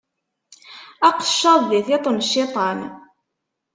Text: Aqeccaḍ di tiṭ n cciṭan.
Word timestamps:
Aqeccaḍ 1.07 1.61
di 1.69 1.79
tiṭ 1.87 2.05
n 2.09 2.17
cciṭan. 2.27 2.79